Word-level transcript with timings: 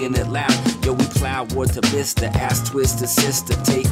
saying 0.00 0.14
it 0.14 0.28
loud. 0.28 0.84
Yo, 0.84 0.92
we 0.92 1.04
plow 1.06 1.44
word 1.54 1.72
to 1.72 1.82
mister, 1.94 2.26
ass 2.34 2.68
twister, 2.68 3.06
sister. 3.06 3.54
Take 3.64 3.89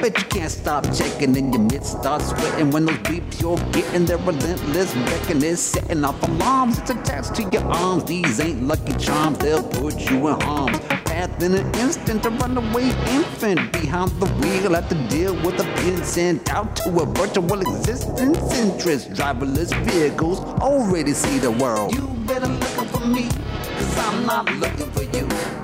Bet 0.00 0.18
you 0.18 0.28
can't 0.28 0.50
stop 0.50 0.84
checking 0.94 1.36
and 1.36 1.52
your 1.52 1.62
mitts 1.62 1.90
start 1.90 2.22
sweating 2.22 2.70
when 2.70 2.84
those 2.84 2.98
beeps 2.98 3.40
you're 3.40 3.56
getting. 3.72 4.04
They're 4.04 4.16
relentless, 4.18 4.94
beckoning, 4.94 5.56
setting 5.56 6.04
off 6.04 6.22
alarms. 6.22 6.78
It's 6.78 6.90
attached 6.90 7.34
to 7.36 7.42
your 7.50 7.64
arms. 7.64 8.04
These 8.04 8.38
ain't 8.38 8.62
lucky 8.62 8.92
charms, 8.98 9.38
they'll 9.38 9.62
put 9.62 9.98
you 10.08 10.28
in 10.28 10.40
harm's 10.42 10.78
path 11.04 11.42
in 11.42 11.54
an 11.54 11.74
instant. 11.76 12.24
A 12.26 12.30
runaway 12.30 12.90
infant 13.08 13.72
behind 13.72 14.10
the 14.20 14.26
wheel 14.26 14.74
have 14.74 14.88
to 14.90 15.08
deal 15.08 15.34
with 15.44 15.58
a 15.58 15.64
pin 15.80 16.04
sent 16.04 16.50
out 16.50 16.76
to 16.76 16.90
a 17.00 17.06
virtual 17.06 17.60
existence. 17.60 18.38
Interest 18.52 19.10
driverless 19.10 19.72
vehicles 19.84 20.38
already 20.60 21.12
see 21.12 21.38
the 21.38 21.50
world. 21.50 21.92
You 21.94 22.06
better 22.26 22.46
look 22.46 22.88
for 22.88 23.06
me, 23.06 23.28
cause 23.28 23.98
I'm 23.98 24.26
not 24.26 24.52
looking 24.56 24.90
for 24.92 25.02
you. 25.02 25.63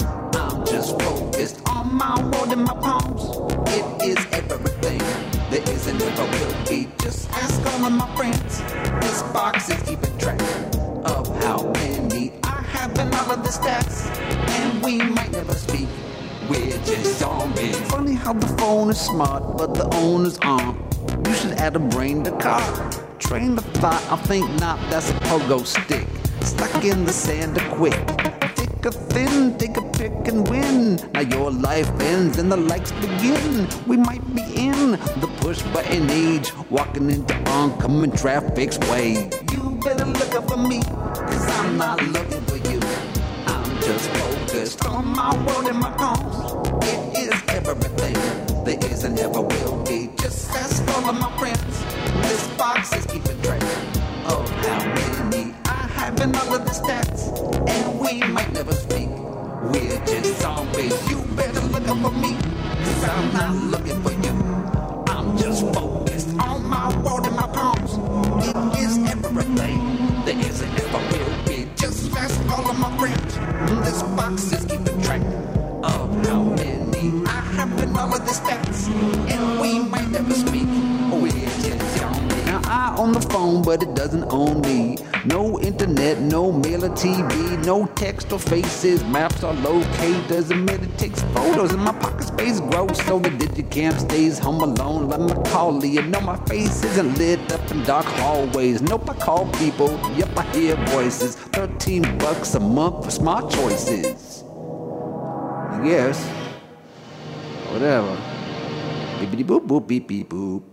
Just 0.80 0.98
focused 1.02 1.60
on 1.68 1.94
my 1.94 2.18
world 2.30 2.52
and 2.52 2.64
my 2.64 2.72
palms. 2.72 3.36
It 3.68 3.84
is 4.02 4.16
everything. 4.32 4.98
There 5.50 5.60
is 5.74 5.86
and 5.88 5.98
never 5.98 6.22
will 6.22 6.54
be. 6.66 6.88
Just 7.02 7.30
ask 7.32 7.60
all 7.66 7.84
of 7.84 7.92
my 7.92 8.16
friends. 8.16 8.62
This 9.02 9.22
box 9.24 9.68
is 9.68 9.82
keeping 9.82 10.16
track 10.16 10.40
of 11.04 11.26
how 11.44 11.70
many 11.72 12.32
I 12.44 12.62
have 12.62 12.98
in 12.98 13.12
all 13.12 13.30
of 13.30 13.42
the 13.42 13.50
stats. 13.50 14.08
And 14.48 14.82
we 14.82 15.02
might 15.02 15.30
never 15.32 15.52
speak. 15.52 15.88
We're 16.48 16.70
just 16.86 17.18
zombies. 17.18 17.78
Funny 17.90 18.14
how 18.14 18.32
the 18.32 18.48
phone 18.56 18.88
is 18.88 18.98
smart, 18.98 19.58
but 19.58 19.74
the 19.74 19.86
owner's 19.96 20.38
aren't. 20.38 20.78
You 21.26 21.34
should 21.34 21.52
add 21.58 21.76
a 21.76 21.78
brain 21.78 22.24
to 22.24 22.30
car. 22.38 22.90
Train 23.18 23.58
of 23.58 23.66
thought, 23.82 24.02
I 24.10 24.16
think 24.16 24.48
not. 24.58 24.78
That's 24.88 25.10
a 25.10 25.14
pogo 25.28 25.66
stick. 25.66 26.08
Stuck 26.40 26.82
in 26.86 27.04
the 27.04 27.12
sand 27.12 27.56
to 27.56 27.68
quick. 27.68 28.19
Thick 28.80 28.94
or 28.94 28.98
thin, 29.10 29.58
take 29.58 29.76
a 29.76 29.82
pick 29.92 30.28
and 30.28 30.48
win. 30.48 30.96
Now 31.12 31.20
your 31.20 31.50
life 31.50 31.90
ends 32.00 32.38
and 32.38 32.50
the 32.50 32.56
likes 32.56 32.92
begin. 32.92 33.68
We 33.86 33.98
might 33.98 34.24
be 34.34 34.40
in 34.56 34.92
the 35.20 35.30
push 35.40 35.60
button 35.74 36.08
age, 36.08 36.50
walking 36.70 37.10
into 37.10 37.36
oncoming 37.50 38.12
traffic's 38.12 38.78
way. 38.88 39.28
You 39.52 39.78
better 39.84 40.06
look 40.06 40.34
up 40.34 40.48
for 40.48 40.56
me, 40.56 40.80
cause 40.80 41.46
I'm 41.58 41.76
not 41.76 42.02
looking 42.04 42.40
for 42.46 42.56
you. 42.56 42.80
I'm 43.46 43.82
just 43.82 44.08
focused 44.08 44.86
on 44.86 45.08
my 45.08 45.36
world 45.44 45.66
and 45.66 45.78
my 45.78 45.90
palms. 45.90 46.82
It 46.86 47.34
is 47.34 47.42
everything. 47.48 48.64
There 48.64 48.78
is 48.90 49.04
and 49.04 49.14
never 49.14 49.42
will 49.42 49.84
be. 49.84 50.08
Just 50.18 50.50
ask 50.52 50.88
all 50.96 51.10
of 51.10 51.20
my 51.20 51.30
friends. 51.38 51.84
This 52.22 52.48
box 52.56 52.94
is 52.94 53.04
keeping 53.04 53.42
track 53.42 53.62
of 54.24 54.48
how 54.64 54.78
many 54.94 55.59
Have 56.18 56.48
all 56.48 56.54
of 56.56 56.64
the 56.64 56.72
stats. 56.72 57.22
And 57.70 58.00
we 58.00 58.18
might 58.32 58.52
never 58.52 58.72
speak. 58.72 59.08
We're 59.70 60.04
just 60.04 60.40
zombies. 60.42 61.08
You 61.08 61.22
better 61.36 61.60
look 61.60 61.86
up 61.86 61.98
for 61.98 62.10
me. 62.10 62.36
Cause 62.84 63.04
I'm 63.04 63.32
not 63.32 63.54
looking 63.70 64.02
for 64.02 64.12
you. 64.12 64.34
I'm 65.06 65.38
just 65.38 65.62
focused 65.72 66.30
on 66.40 66.64
my 66.66 66.88
world 67.02 67.26
and 67.26 67.36
my 67.36 67.46
palms. 67.46 67.92
It 68.44 68.56
is 68.82 68.98
everything. 69.08 70.24
There 70.24 70.38
is 70.38 70.60
and 70.62 70.74
never 70.74 70.98
will 70.98 71.44
be. 71.46 71.68
Just 71.76 72.12
ask 72.16 72.40
all 72.50 72.68
of 72.68 72.78
my 72.78 72.90
friends. 72.98 73.38
This 73.86 74.02
box 74.02 74.52
is 74.52 74.64
keeping 74.64 75.00
track 75.02 75.22
of 75.84 76.26
how 76.26 76.42
many 76.42 77.24
I 77.24 77.40
have 77.56 77.78
in 77.82 77.96
all 77.96 78.12
of 78.12 78.26
the 78.26 78.32
stats. 78.32 78.88
And 79.30 79.60
we 79.60 79.78
might 79.78 80.10
never 80.10 80.34
speak. 80.34 80.66
We're 81.12 81.30
just 81.30 81.98
zombies. 81.98 82.39
I 82.72 82.94
own 82.98 83.10
the 83.10 83.20
phone, 83.20 83.62
but 83.62 83.82
it 83.82 83.96
doesn't 83.96 84.32
own 84.32 84.60
me. 84.60 84.96
No 85.24 85.58
internet, 85.58 86.20
no 86.20 86.52
mail 86.52 86.84
or 86.84 86.90
TV, 86.90 87.64
no 87.66 87.86
text 87.96 88.32
or 88.32 88.38
faces. 88.38 89.02
Maps 89.02 89.42
are 89.42 89.54
locators, 89.54 90.52
admit 90.52 90.80
it 90.84 90.96
takes 90.96 91.20
photos, 91.34 91.72
and 91.72 91.82
my 91.82 91.90
pocket 91.90 92.28
space 92.28 92.60
grows 92.60 92.96
so 93.04 93.18
the 93.18 93.30
digicam 93.30 93.98
stays 93.98 94.38
home 94.38 94.60
alone. 94.60 95.08
Like 95.08 95.18
Macaulay, 95.18 95.88
you 95.88 96.02
know 96.02 96.20
my 96.20 96.36
face 96.46 96.84
isn't 96.84 97.18
lit 97.18 97.40
up 97.50 97.68
in 97.72 97.82
dark 97.82 98.06
hallways. 98.06 98.82
Nope, 98.82 99.10
I 99.10 99.14
call 99.14 99.46
people, 99.54 99.90
yep, 100.14 100.30
I 100.38 100.44
hear 100.52 100.76
voices. 100.90 101.34
13 101.34 102.18
bucks 102.18 102.54
a 102.54 102.60
month 102.60 103.04
for 103.04 103.10
smart 103.10 103.50
choices. 103.50 104.44
Guess. 105.82 106.24
Whatever. 107.72 108.16
Beep 109.18 109.44
boop 109.44 109.66
boop 109.66 109.88
beep 109.88 110.06
beep 110.06 110.28
boop. 110.30 110.69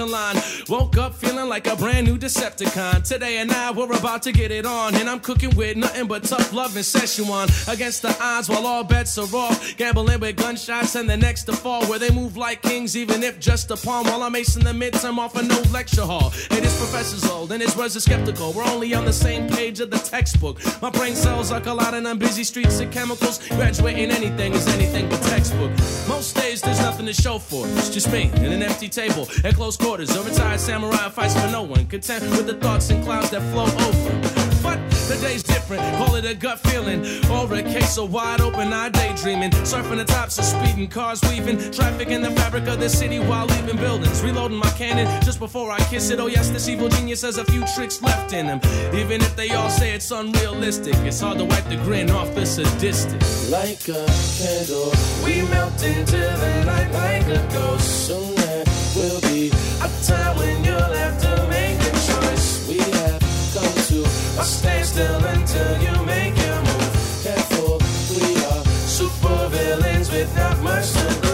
And 0.00 0.10
line. 0.10 0.36
Woke 0.68 0.96
up 0.96 1.14
feeling 1.14 1.48
like 1.48 1.66
a 1.66 1.76
brand 1.76 2.06
new 2.06 2.16
Decepticon. 2.16 3.06
Today 3.06 3.38
and 3.38 3.50
now 3.50 3.72
we're 3.72 3.92
about 3.92 4.22
to 4.22 4.32
get 4.32 4.50
it 4.50 4.66
on. 4.66 4.94
And 4.94 5.08
I'm 5.08 5.20
cooking 5.20 5.54
with 5.56 5.76
nothing 5.76 6.06
but 6.06 6.24
tough 6.24 6.52
love 6.52 6.76
and 6.76 6.84
Szechuan. 6.84 7.46
Against 7.72 8.02
the 8.02 8.16
odds 8.20 8.48
while 8.48 8.66
all 8.66 8.84
bets 8.84 9.18
are 9.18 9.36
off. 9.36 9.76
Gambling 9.76 10.20
with 10.20 10.36
gunshots 10.36 10.94
and 10.94 11.08
the 11.08 11.16
next 11.16 11.44
to 11.44 11.52
fall. 11.52 11.84
Where 11.86 11.98
they 11.98 12.10
move 12.10 12.36
like 12.36 12.62
kings, 12.62 12.96
even 12.96 13.22
if 13.22 13.38
just 13.38 13.70
a 13.70 13.76
pawn. 13.76 14.04
While 14.04 14.22
I'm 14.22 14.34
acing 14.34 14.64
the 14.64 14.72
midterm 14.72 15.18
off 15.18 15.36
a 15.36 15.42
no 15.42 15.60
lecture 15.72 16.02
hall. 16.02 16.32
It 16.50 16.64
is 16.64 16.76
professor's 16.76 17.28
old 17.30 17.52
and 17.52 17.62
his 17.62 17.76
words 17.76 17.96
are 17.96 18.00
skeptical. 18.00 18.52
We're 18.52 18.64
only 18.64 18.94
on 18.94 19.04
the 19.04 19.12
same 19.12 19.48
page 19.48 19.80
of 19.80 19.90
the 19.90 19.98
textbook. 19.98 20.58
My 20.82 20.90
brain 20.90 21.14
cells 21.14 21.52
are 21.52 21.60
colliding 21.60 22.06
on 22.06 22.18
busy 22.18 22.44
streets 22.44 22.80
of 22.80 22.90
chemicals. 22.90 23.46
Graduating 23.48 24.10
anything 24.10 24.54
is 24.54 24.66
anything 24.68 25.08
but 25.08 25.20
textbook. 25.22 25.70
Most 26.08 26.36
days 26.36 26.47
there's 26.62 26.80
nothing 26.80 27.06
to 27.06 27.12
show 27.12 27.38
for. 27.38 27.66
It's 27.68 27.90
just 27.90 28.10
me 28.12 28.30
and 28.34 28.52
an 28.52 28.62
empty 28.62 28.88
table 28.88 29.28
at 29.44 29.54
close 29.54 29.76
quarters. 29.76 30.14
A 30.16 30.22
retired 30.22 30.60
samurai 30.60 31.08
fights 31.08 31.38
for 31.38 31.50
no 31.50 31.62
one. 31.62 31.86
Content 31.86 32.22
with 32.30 32.46
the 32.46 32.54
thoughts 32.54 32.90
and 32.90 33.04
clouds 33.04 33.30
that 33.30 33.42
flow 33.52 33.64
over. 33.64 34.38
But 34.62 34.78
the 35.08 35.18
day's 35.20 35.42
different, 35.42 35.57
call 35.76 36.14
it 36.14 36.24
a 36.24 36.34
gut 36.34 36.58
feeling. 36.60 37.00
Or 37.30 37.52
a 37.52 37.62
case 37.62 37.98
of 37.98 38.12
wide 38.12 38.40
open 38.40 38.72
eye 38.72 38.88
daydreaming. 38.88 39.50
Surfing 39.64 39.98
the 39.98 40.04
tops 40.04 40.38
of 40.38 40.44
speeding, 40.44 40.88
cars 40.88 41.20
weaving. 41.28 41.58
Traffic 41.70 42.08
in 42.08 42.22
the 42.22 42.30
fabric 42.30 42.66
of 42.68 42.80
the 42.80 42.88
city 42.88 43.18
while 43.18 43.46
leaving 43.46 43.76
buildings. 43.76 44.22
Reloading 44.22 44.58
my 44.58 44.70
cannon 44.70 45.06
just 45.22 45.38
before 45.38 45.70
I 45.70 45.78
kiss 45.90 46.10
it. 46.10 46.20
Oh, 46.20 46.26
yes, 46.26 46.50
this 46.50 46.68
evil 46.68 46.88
genius 46.88 47.22
has 47.22 47.38
a 47.38 47.44
few 47.44 47.64
tricks 47.74 48.02
left 48.02 48.32
in 48.32 48.46
him. 48.46 48.60
Even 48.94 49.20
if 49.20 49.36
they 49.36 49.50
all 49.50 49.70
say 49.70 49.92
it's 49.92 50.10
unrealistic, 50.10 50.94
it's 50.96 51.20
hard 51.20 51.38
to 51.38 51.44
wipe 51.44 51.64
the 51.68 51.76
grin 51.76 52.10
off 52.10 52.34
the 52.34 52.46
sadistic. 52.46 53.20
Like 53.50 53.88
a 53.88 54.06
candle, 54.38 54.92
we 55.24 55.42
melt 55.48 55.82
into 55.82 56.16
the 56.16 56.64
night 56.64 56.90
like 56.92 57.26
a 57.26 57.52
ghost. 57.52 58.06
Soon 58.06 58.34
there 58.36 58.64
will 58.96 59.20
be 59.20 59.48
a 59.48 59.88
time 60.06 60.36
when 60.38 60.64
you'll 60.64 60.78
have 60.78 61.20
to 61.20 61.46
make 61.48 61.78
a 61.80 61.90
choice. 61.90 62.68
We 62.68 62.78
have 62.78 63.27
to 63.88 64.02
a 64.04 64.44
standstill 64.44 65.24
until 65.24 65.82
you 65.82 66.04
make 66.04 66.36
your 66.36 66.60
move. 66.60 67.20
Careful, 67.22 67.78
we 68.20 68.36
are 68.44 68.64
super 68.86 69.48
villains 69.48 70.10
with 70.10 70.34
not 70.36 70.60
much 70.60 70.92
to 70.92 71.20
do. 71.22 71.27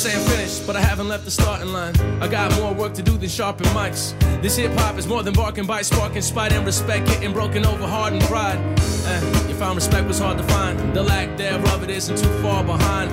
Say 0.00 0.14
I'm 0.14 0.26
finished, 0.30 0.66
but 0.66 0.76
I 0.76 0.80
haven't 0.80 1.08
left 1.08 1.26
the 1.26 1.30
starting 1.30 1.74
line. 1.74 1.94
I 2.22 2.28
got 2.28 2.56
more 2.56 2.72
work 2.72 2.94
to 2.94 3.02
do 3.02 3.18
than 3.18 3.28
sharpen 3.28 3.66
mics. 3.66 4.18
This 4.40 4.56
hip 4.56 4.72
hop 4.72 4.96
is 4.96 5.06
more 5.06 5.22
than 5.22 5.34
barking 5.34 5.66
by 5.66 5.82
sparking 5.82 6.22
spite 6.22 6.54
and 6.54 6.64
respect, 6.64 7.06
getting 7.06 7.34
broken 7.34 7.66
over 7.66 7.86
hard 7.86 8.14
and 8.14 8.22
pride. 8.22 8.58
Eh, 8.78 9.48
you 9.48 9.54
found 9.56 9.76
respect 9.76 10.08
was 10.08 10.18
hard 10.18 10.38
to 10.38 10.44
find. 10.44 10.94
The 10.94 11.02
lack 11.02 11.36
thereof 11.36 11.82
it 11.82 11.90
isn't 11.90 12.16
too 12.16 12.42
far 12.42 12.64
behind. 12.64 13.10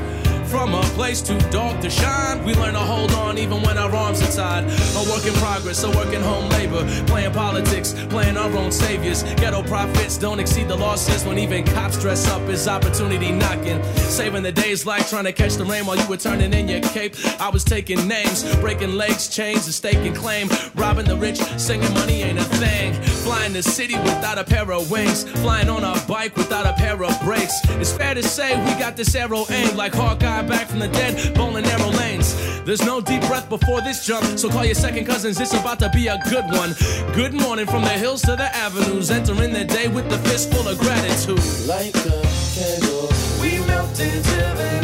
From 0.47 0.73
a 0.73 0.81
place 0.95 1.21
too 1.21 1.37
dark 1.51 1.81
to 1.81 1.89
shine, 1.89 2.43
we 2.45 2.53
learn 2.55 2.73
to 2.73 2.79
hold 2.79 3.11
on 3.11 3.37
even 3.37 3.61
when 3.63 3.77
our 3.77 3.93
arms 3.93 4.21
are 4.21 4.31
tied. 4.31 4.63
A 4.63 5.09
work 5.09 5.25
in 5.25 5.33
progress, 5.35 5.83
a 5.83 5.89
work 5.89 6.13
in 6.13 6.21
home 6.21 6.49
labor, 6.49 6.85
playing 7.05 7.33
politics, 7.33 7.93
playing 8.09 8.37
our 8.37 8.49
own 8.55 8.71
saviors. 8.71 9.23
Ghetto 9.23 9.61
profits 9.63 10.17
don't 10.17 10.39
exceed 10.39 10.69
the 10.69 10.75
losses 10.75 11.25
when 11.25 11.37
even 11.37 11.65
cops 11.65 11.99
dress 11.99 12.27
up 12.29 12.41
as 12.43 12.67
opportunity 12.67 13.31
knocking. 13.31 13.83
Saving 13.97 14.43
the 14.43 14.53
days 14.53 14.85
like 14.85 15.07
trying 15.09 15.25
to 15.25 15.33
catch 15.33 15.55
the 15.55 15.65
rain 15.65 15.85
while 15.85 15.97
you 15.97 16.07
were 16.07 16.17
turning 16.17 16.53
in 16.53 16.69
your 16.69 16.81
cape. 16.81 17.15
I 17.39 17.49
was 17.49 17.65
taking 17.65 18.07
names, 18.07 18.43
breaking 18.57 18.93
legs, 18.93 19.27
chains, 19.27 19.65
and 19.65 19.73
staking 19.73 20.13
claim. 20.13 20.49
Robbing 20.75 21.07
the 21.07 21.17
rich, 21.17 21.39
singing 21.59 21.93
money 21.93 22.23
ain't 22.23 22.39
a 22.39 22.43
thing. 22.43 22.93
Flying 23.28 23.51
the 23.51 23.61
city 23.61 23.95
without 23.95 24.38
a 24.38 24.43
pair 24.45 24.71
of 24.71 24.89
wings. 24.89 25.25
Flying 25.41 25.67
on 25.67 25.84
a 25.84 25.99
bike 26.07 26.38
without 26.38 26.65
a 26.65 26.71
pair 26.71 27.03
of 27.03 27.21
brakes. 27.25 27.59
It's 27.71 27.91
fair 27.91 28.13
to 28.13 28.23
say 28.23 28.55
we 28.63 28.80
got 28.80 28.95
this 28.95 29.13
arrow 29.15 29.43
aimed 29.49 29.75
like 29.75 29.93
Hawkeye 29.93 30.43
back 30.43 30.67
from 30.69 30.80
the 30.80 30.88
dead, 30.88 31.36
bowling 31.36 31.65
narrow 31.65 31.89
lanes. 31.89 32.34
There's 32.63 32.86
no 32.86 33.01
deep 33.01 33.19
breath 33.28 33.49
before 33.49 33.82
this 33.82 34.05
jump, 34.05 34.39
so 34.39 34.47
call 34.47 34.63
your 34.63 34.75
second 34.75 35.07
cousins. 35.07 35.41
It's 35.41 35.53
about 35.53 35.80
to 35.80 35.89
be 35.93 36.07
a 36.07 36.17
good 36.30 36.45
one. 36.51 36.73
Good 37.13 37.34
morning 37.34 37.65
from 37.65 37.82
the 37.82 37.97
hills 38.03 38.21
to 38.21 38.38
the 38.38 38.49
avenues. 38.55 39.11
Entering 39.11 39.51
the 39.51 39.65
day 39.65 39.89
with 39.89 40.09
the 40.09 40.19
fist 40.19 40.53
full 40.53 40.65
of 40.65 40.80
gratitude. 40.80 41.43
Like 41.67 41.95
a 41.95 42.23
candle, 42.55 43.09
we 43.41 43.59
melt 43.67 43.99
into 43.99 44.39
the 44.55 44.76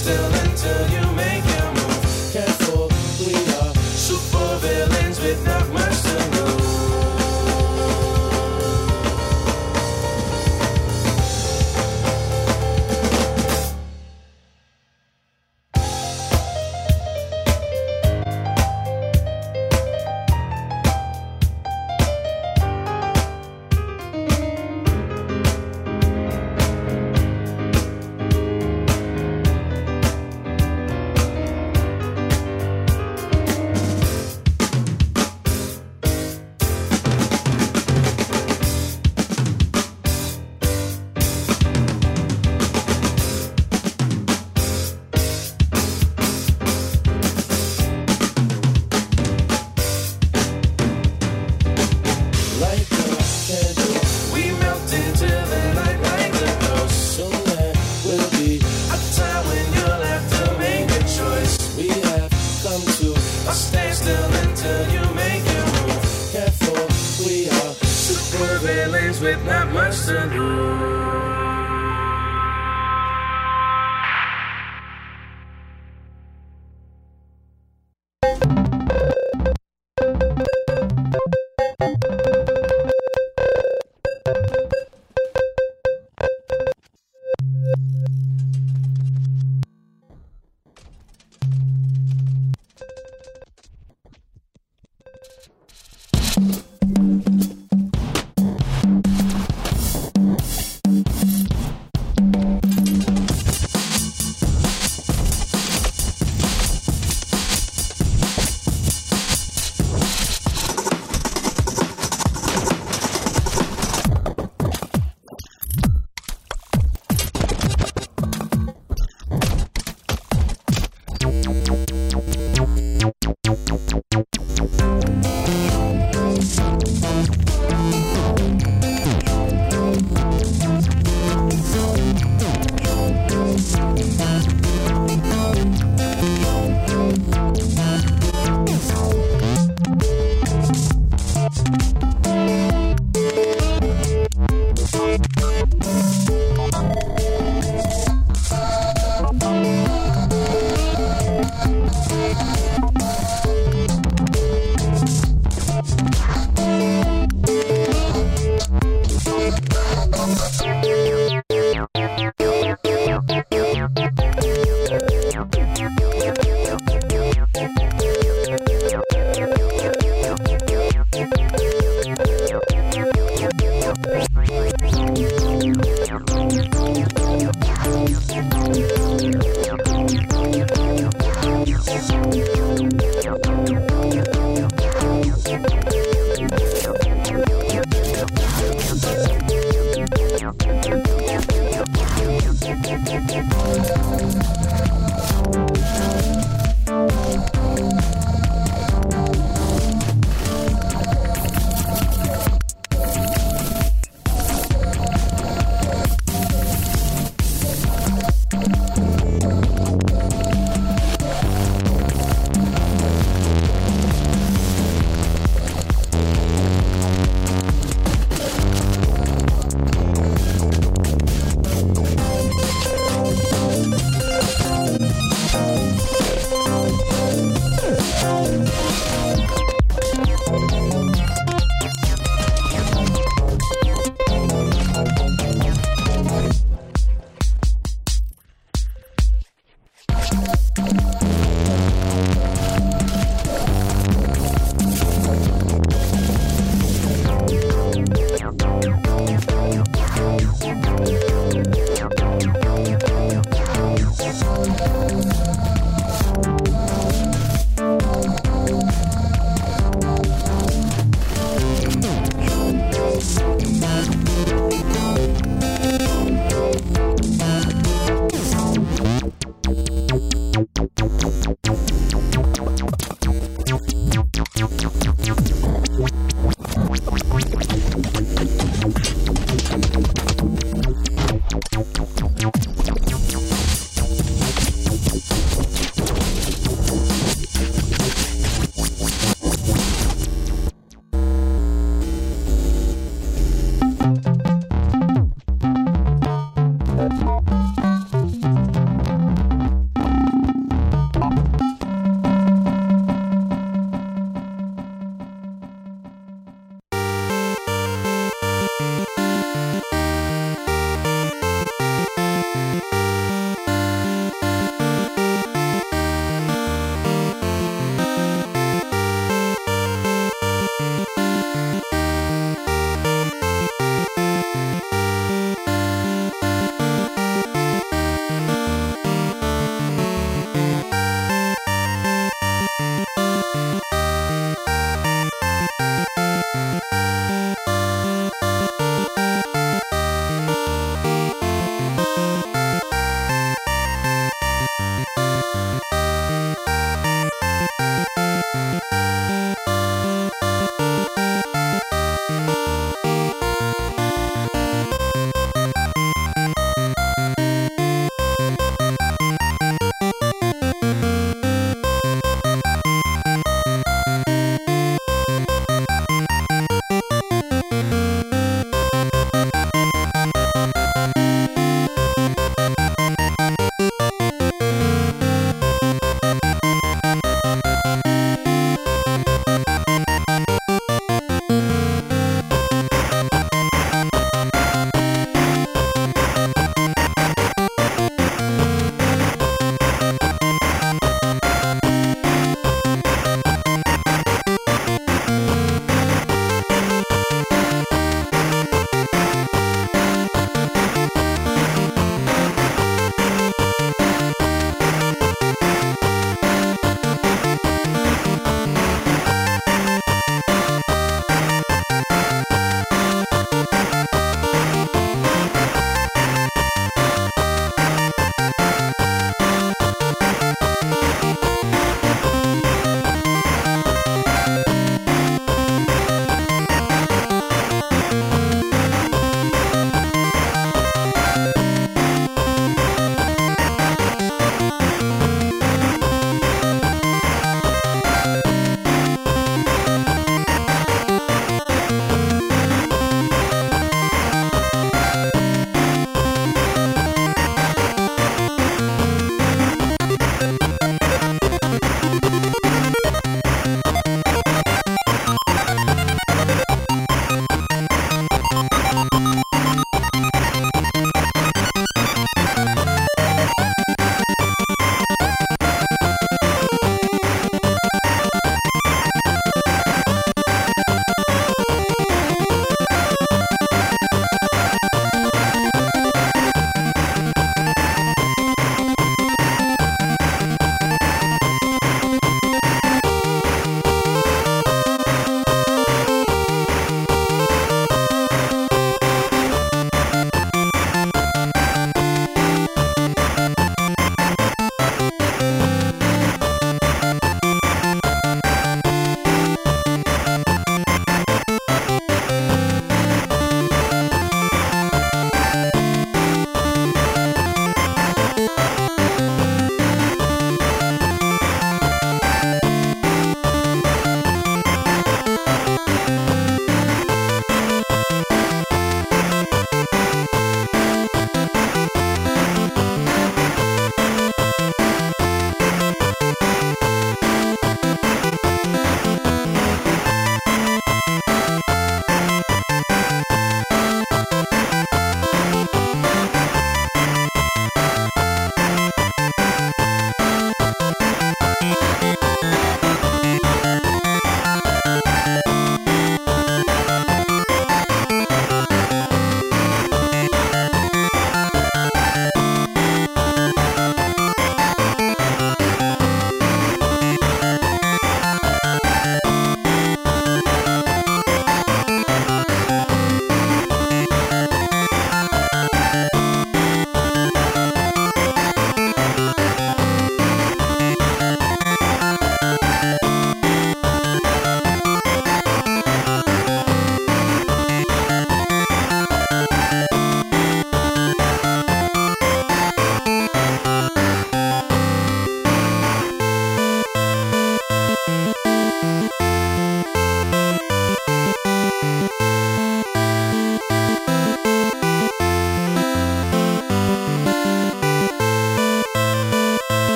standstill 0.00 0.34
until 0.34 0.90
you 0.90 1.09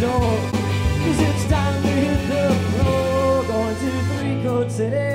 door 0.00 0.38
Cause 1.06 1.20
it's 1.20 1.44
time 1.46 1.82
to 1.82 1.88
hit 1.88 2.28
the 2.28 2.44
road. 2.82 3.46
Going 3.46 3.76
to 3.76 3.90
three-code 4.18 4.72
city 4.72 5.05